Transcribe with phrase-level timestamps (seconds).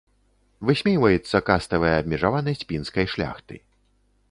[0.69, 3.55] Высмейваецца каставая абмежаванасць пінскай шляхты.